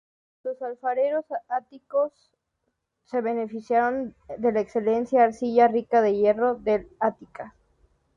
Los 0.43 0.59
alfareros 0.63 1.25
áticos 1.47 2.31
se 3.05 3.21
beneficiaron 3.21 4.15
de 4.35 4.51
la 4.51 4.59
excelente 4.61 5.19
arcilla 5.19 5.67
rica 5.67 6.03
en 6.07 6.15
hierro 6.15 6.55
del 6.55 6.89
Ática. 6.99 7.53